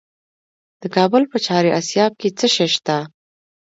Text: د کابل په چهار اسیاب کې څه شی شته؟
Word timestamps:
د 0.81 0.83
کابل 0.95 1.23
په 1.31 1.37
چهار 1.45 1.65
اسیاب 1.79 2.11
کې 2.19 2.29
څه 2.37 2.47
شی 2.55 2.67
شته؟ 2.75 2.97